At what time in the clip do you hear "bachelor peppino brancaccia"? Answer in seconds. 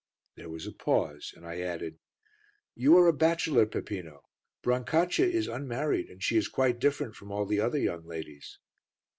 3.13-5.27